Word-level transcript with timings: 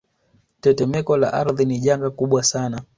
Tetemeko 0.61 1.17
la 1.17 1.33
ardhi 1.33 1.65
ni 1.65 1.79
janga 1.79 2.09
kubwa 2.09 2.43
sana 2.43 2.81